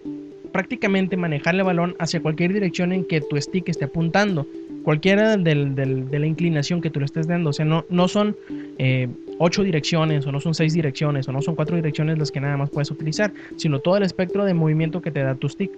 [0.51, 4.47] prácticamente manejar el balón hacia cualquier dirección en que tu stick esté apuntando,
[4.83, 7.49] cualquiera de la inclinación que tú le estés dando.
[7.49, 8.37] O sea, no, no son
[8.77, 12.39] eh, ocho direcciones o no son seis direcciones o no son cuatro direcciones las que
[12.39, 15.71] nada más puedes utilizar, sino todo el espectro de movimiento que te da tu stick.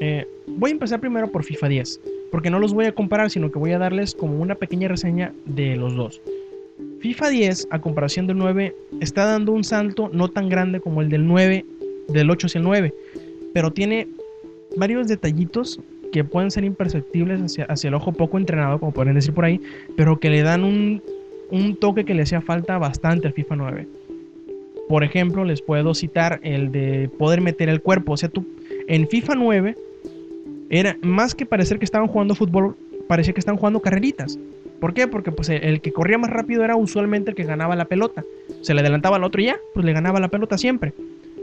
[0.00, 3.50] Eh, voy a empezar primero por FIFA 10, porque no los voy a comparar, sino
[3.50, 6.20] que voy a darles como una pequeña reseña de los dos.
[7.00, 11.08] FIFA 10, a comparación del 9, está dando un salto no tan grande como el
[11.08, 11.64] del 9,
[12.08, 12.94] del 8 hacia el 9,
[13.52, 14.08] pero tiene
[14.76, 15.80] varios detallitos
[16.12, 19.60] que pueden ser imperceptibles hacia, el ojo poco entrenado, como pueden decir por ahí,
[19.96, 21.02] pero que le dan un,
[21.50, 23.88] un toque que le hacía falta bastante al FIFA 9.
[24.88, 28.14] Por ejemplo, les puedo citar el de poder meter el cuerpo.
[28.14, 28.44] O sea, tú
[28.88, 29.76] en FIFA 9
[30.70, 32.76] era más que parecer que estaban jugando fútbol,
[33.08, 34.38] parecía que estaban jugando carreritas.
[34.80, 35.06] ¿Por qué?
[35.06, 38.24] Porque pues el, que corría más rápido era usualmente el que ganaba la pelota.
[38.62, 40.94] Se le adelantaba al otro y ya, pues le ganaba la pelota siempre.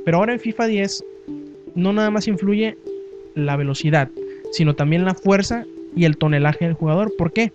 [0.06, 1.06] Pero ahora en FIFA 10
[1.76, 2.78] no nada más influye
[3.36, 4.10] la velocidad,
[4.52, 7.14] sino también la fuerza y el tonelaje del jugador.
[7.16, 7.52] ¿Por qué?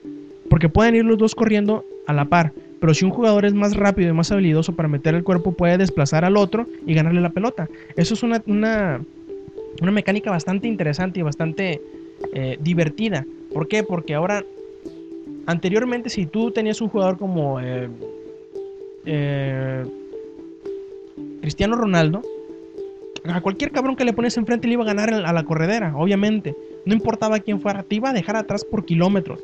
[0.48, 2.52] Porque pueden ir los dos corriendo a la par.
[2.80, 5.78] Pero si un jugador es más rápido y más habilidoso para meter el cuerpo, puede
[5.78, 7.68] desplazar al otro y ganarle la pelota.
[7.96, 9.00] Eso es una, una,
[9.80, 11.80] una mecánica bastante interesante y bastante
[12.32, 13.26] eh, divertida.
[13.52, 13.82] ¿Por qué?
[13.82, 14.44] Porque ahora,
[15.46, 17.88] anteriormente, si tú tenías un jugador como eh,
[19.06, 19.84] eh,
[21.40, 22.22] Cristiano Ronaldo,
[23.24, 26.56] a cualquier cabrón que le pones enfrente le iba a ganar a la corredera, obviamente.
[26.84, 29.40] No importaba quién fuera, te iba a dejar atrás por kilómetros.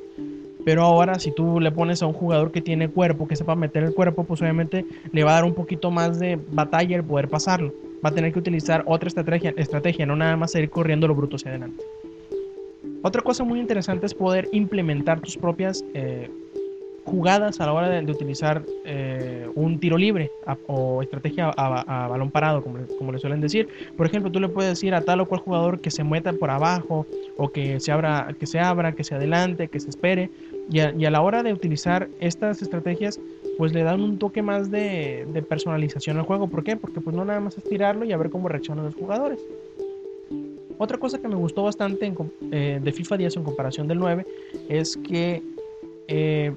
[0.64, 3.85] Pero ahora, si tú le pones a un jugador que tiene cuerpo, que sepa meter
[3.85, 7.29] el cuerpo, pues obviamente le va a dar un poquito más de batalla el poder
[7.29, 7.73] pasarlo.
[8.04, 11.37] Va a tener que utilizar otra estrategia, estrategia no nada más ir corriendo lo bruto
[11.37, 11.84] hacia adelante.
[13.02, 16.28] Otra cosa muy interesante es poder implementar tus propias eh,
[17.04, 20.30] jugadas a la hora de, utilizar eh, un tiro libre
[20.66, 23.68] o estrategia a, balón parado, como, como le suelen decir.
[23.96, 26.50] Por ejemplo, tú le puedes decir a tal o cual jugador que se meta por
[26.50, 27.06] abajo
[27.37, 30.30] o que se abra, que se abra, que se adelante, que se espere.
[30.70, 33.20] Y a la hora de utilizar estas estrategias,
[33.59, 36.47] pues le dan un toque más de, personalización al juego.
[36.47, 36.77] ¿Por qué?
[36.77, 39.40] Porque pues no nada más es tirarlo y a ver cómo reaccionan los jugadores.
[40.79, 42.14] Otra cosa que me gustó bastante
[42.53, 44.25] eh, de FIFA 10 en comparación del 9
[44.68, 45.42] es que
[46.07, 46.55] eh,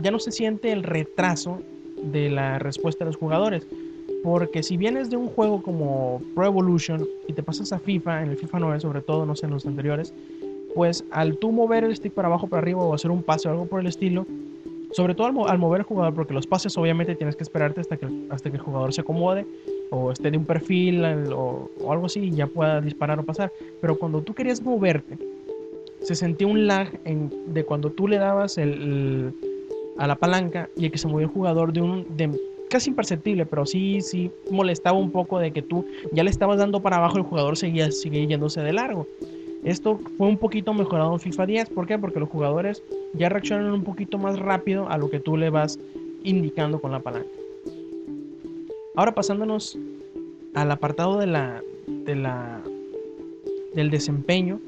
[0.00, 1.62] ya no se siente el retraso
[2.02, 3.64] de la respuesta de los jugadores.
[4.24, 8.30] Porque si vienes de un juego como Pro Evolution y te pasas a FIFA, en
[8.30, 10.12] el FIFA 9 sobre todo, no sé en los anteriores,
[10.74, 13.52] pues al tú mover el stick para abajo, para arriba o hacer un pase o
[13.52, 14.26] algo por el estilo,
[14.92, 17.96] sobre todo al, al mover el jugador, porque los pases obviamente tienes que esperarte hasta
[17.96, 19.46] que, hasta que el jugador se acomode
[19.90, 23.52] o esté de un perfil o, algo así y ya pueda disparar o pasar.
[23.80, 25.18] Pero cuando tú querías moverte,
[26.00, 29.32] se sentía un lag en- de cuando tú le dabas el,
[29.98, 32.30] a la palanca y el que se movía el jugador de un de
[32.70, 36.80] casi imperceptible, pero sí sí molestaba un poco de que tú ya le estabas dando
[36.80, 39.06] para abajo el jugador seguía, seguía yéndose de largo.
[39.62, 41.96] Esto fue un poquito mejorado en FIFA 10, ¿por qué?
[41.96, 42.82] Porque los jugadores
[43.14, 45.78] ya reaccionan un poquito más rápido a lo que tú le vas
[46.24, 47.28] indicando con la palanca.
[48.96, 49.78] Ahora pasándonos
[50.54, 52.60] al apartado de la, de la
[53.74, 54.60] del desempeño,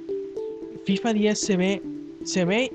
[0.85, 1.83] FIFA 10 se ve
[2.22, 2.72] se ve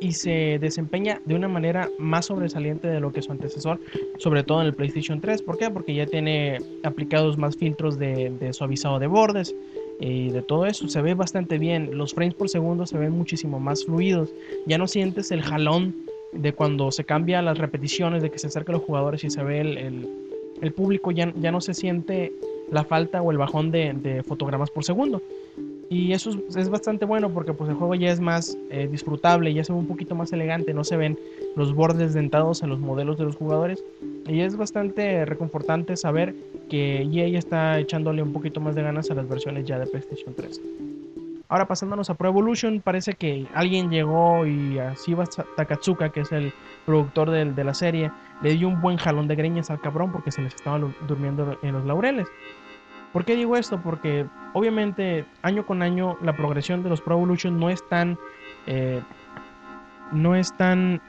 [0.00, 3.80] y se desempeña de una manera más sobresaliente de lo que su antecesor,
[4.18, 5.42] sobre todo en el PlayStation 3.
[5.42, 5.70] ¿Por qué?
[5.70, 9.54] Porque ya tiene aplicados más filtros de, de suavizado de bordes
[10.00, 10.88] y de todo eso.
[10.88, 11.96] Se ve bastante bien.
[11.96, 14.30] Los frames por segundo se ven muchísimo más fluidos.
[14.66, 15.94] Ya no sientes el jalón
[16.32, 19.60] de cuando se cambia las repeticiones, de que se acercan los jugadores y se ve
[19.60, 21.10] el, el- público.
[21.12, 22.32] Ya, ya no se siente
[22.70, 25.22] la falta o el bajón de, de fotogramas por segundo.
[25.88, 29.54] Y eso es, es bastante bueno porque pues el juego ya es más eh, disfrutable,
[29.54, 31.16] ya se ve un poquito más elegante, no se ven
[31.54, 33.84] los bordes dentados en los modelos de los jugadores.
[34.26, 36.34] Y es bastante reconfortante saber
[36.68, 40.34] que EA está echándole un poquito más de ganas a las versiones ya de PlayStation
[40.34, 40.60] 3.
[41.48, 45.26] Ahora pasándonos a Pro Evolution, parece que alguien llegó y a Shiba
[45.56, 46.52] Takatsuka, que es el
[46.84, 48.10] productor del- de la serie,
[48.42, 51.72] le dio un buen jalón de greñas al cabrón porque se les estaba durmiendo en
[51.72, 52.26] los laureles.
[53.12, 53.80] ¿Por qué digo esto?
[53.80, 58.18] Porque obviamente año con año la progresión de los Pro Evolution no es tan
[58.66, 59.00] eh,
[60.12, 61.00] no es tan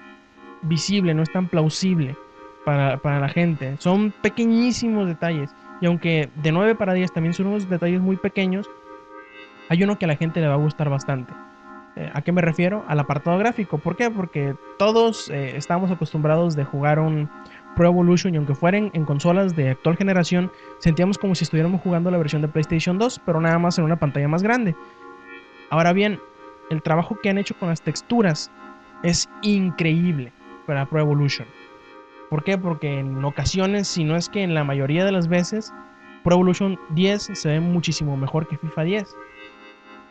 [0.62, 2.16] visible, no es tan plausible
[2.68, 3.78] para, para la gente.
[3.80, 5.56] Son pequeñísimos detalles.
[5.80, 8.70] Y aunque de 9 para 10 también son unos detalles muy pequeños,
[9.70, 11.32] hay uno que a la gente le va a gustar bastante.
[11.96, 12.84] Eh, ¿A qué me refiero?
[12.90, 13.78] Al apartado gráfico.
[13.78, 14.12] ¿Por qué?
[14.12, 17.30] Porque todos eh, estamos acostumbrados de jugar un
[17.78, 22.12] Pro Evolution y aunque fueran en consolas de actual generación, sentíamos como si estuviéramos jugando
[22.12, 24.76] la versión de PlayStation 2, pero nada más en una pantalla más grande.
[25.70, 26.20] Ahora bien,
[26.70, 28.52] el trabajo que han hecho con las texturas
[29.04, 30.34] es increíble
[30.66, 31.48] para Pro Evolution.
[32.30, 32.58] ¿Por qué?
[32.58, 35.74] Porque en ocasiones, si no es que en la mayoría de las veces,
[36.24, 39.16] Pro Evolution 10 se ve muchísimo mejor que FIFA 10.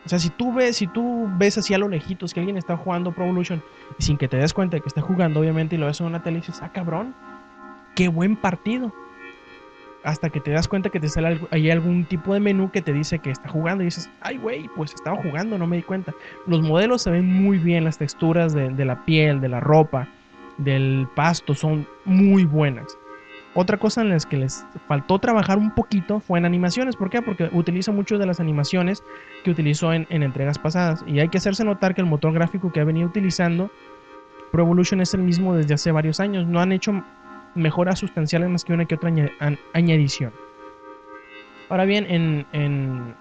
[0.05, 2.75] O sea, si tú ves, si tú ves así a lo lejitos que alguien está
[2.75, 3.61] jugando Pro Evolution
[3.99, 6.07] y sin que te des cuenta de que está jugando, obviamente, y lo ves en
[6.07, 7.13] una tele y dices, ah, cabrón,
[7.95, 8.91] qué buen partido.
[10.03, 12.93] Hasta que te das cuenta que te sale ahí algún tipo de menú que te
[12.93, 16.13] dice que está jugando y dices, ay, güey, pues estaba jugando, no me di cuenta.
[16.47, 20.07] Los modelos se ven muy bien, las texturas de la piel, de la ropa,
[20.57, 22.97] del pasto son muy buenas.
[23.53, 26.95] Otra cosa en las que les faltó trabajar un poquito fue en animaciones.
[26.95, 27.21] ¿Por qué?
[27.21, 29.03] Porque utiliza muchas de las animaciones
[29.43, 31.03] que utilizó en, en entregas pasadas.
[31.07, 33.71] Y hay que hacerse notar que el motor gráfico que ha venido utilizando
[34.51, 36.45] Pro Evolution es el mismo desde hace varios años.
[36.45, 37.03] No han hecho
[37.55, 39.11] mejoras sustanciales más que una que otra
[39.73, 40.33] añadición.
[41.69, 43.15] Ahora bien, en, en,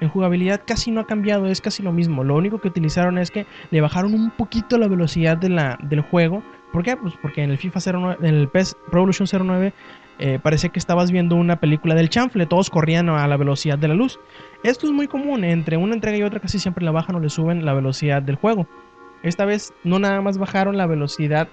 [0.00, 2.24] en jugabilidad casi no ha cambiado, es casi lo mismo.
[2.24, 6.00] Lo único que utilizaron es que le bajaron un poquito la velocidad de la, del
[6.00, 6.42] juego.
[6.72, 6.96] ¿Por qué?
[6.96, 9.72] Pues porque en el FIFA 09, en el PES Pro Evolution 09
[10.18, 13.88] eh, parecía que estabas viendo una película del chanfle, todos corrían a la velocidad de
[13.88, 14.18] la luz.
[14.62, 17.28] Esto es muy común, entre una entrega y otra casi siempre la bajan o le
[17.28, 18.66] suben la velocidad del juego.
[19.22, 21.48] Esta vez no nada más bajaron la velocidad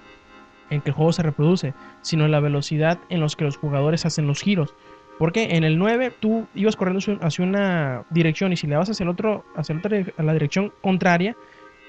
[0.70, 4.26] en que el juego se reproduce, sino la velocidad en los que los jugadores hacen
[4.26, 4.74] los giros.
[5.18, 9.04] Porque en el 9 tú ibas corriendo hacia- una dirección y si le vas hacia
[9.04, 9.80] el otro, hacia
[10.18, 11.36] la dirección contraria,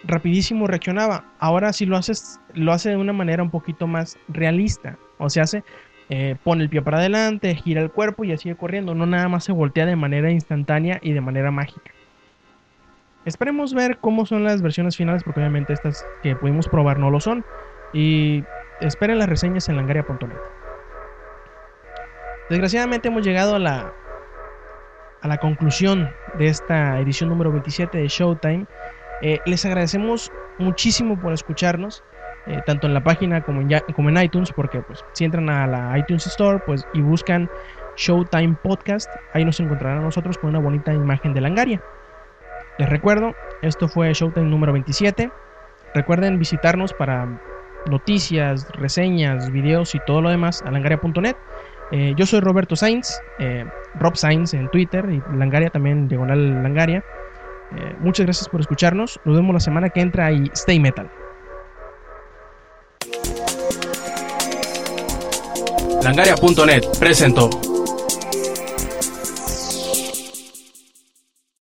[0.03, 1.25] rapidísimo reaccionaba.
[1.39, 4.97] Ahora si lo haces, lo hace de una manera un poquito más realista.
[5.17, 5.63] O sea, hace,
[6.09, 8.93] eh, pone el pie para adelante, gira el cuerpo y sigue corriendo.
[8.93, 11.91] No nada más se voltea de manera instantánea y de manera mágica.
[13.25, 17.19] Esperemos ver cómo son las versiones finales, porque obviamente estas que pudimos probar no lo
[17.19, 17.43] son.
[17.91, 18.43] Y
[18.81, 20.64] esperen las reseñas en langaria.net.
[22.49, 23.93] Desgraciadamente hemos llegado a la
[25.25, 28.67] a la conclusión de esta edición número 27 de Showtime.
[29.23, 32.03] Eh, les agradecemos muchísimo por escucharnos,
[32.45, 35.65] eh, tanto en la página como en, como en iTunes, porque pues, si entran a
[35.65, 37.49] la iTunes Store pues, y buscan
[37.95, 41.81] Showtime Podcast, ahí nos encontrarán a nosotros con una bonita imagen de Langaria.
[42.77, 43.33] Les recuerdo,
[43.63, 45.31] esto fue Showtime número 27.
[45.95, 47.41] Recuerden visitarnos para
[47.89, 51.35] noticias, reseñas, videos y todo lo demás a langaria.net.
[51.91, 53.65] Eh, yo soy Roberto Sainz, eh,
[53.95, 57.03] Rob Sainz en Twitter y Langaria también, diagonal Langaria.
[57.75, 59.19] Eh, muchas gracias por escucharnos.
[59.25, 61.09] Nos vemos la semana que entra y stay metal.
[66.03, 67.49] Langaria.net presentó.